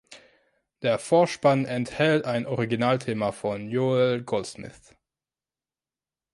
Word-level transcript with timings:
Der 0.81 0.97
Vorspann 0.97 1.65
enthält 1.65 2.25
ein 2.25 2.47
Originalthema 2.47 3.31
von 3.31 3.69
Joel 3.69 4.23
Goldsmith. 4.23 4.95